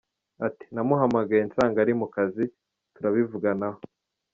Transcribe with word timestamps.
Ati 0.47 0.65
“Namuhamagaye 0.73 1.41
nsanga 1.49 1.77
ari 1.83 1.93
mu 1.99 2.07
kazi, 2.15 2.43
turabivuganaho. 2.93 3.79